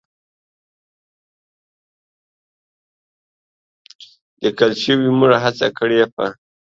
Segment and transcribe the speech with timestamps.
[4.43, 6.25] لیکل شوې، موږ هڅه کړې په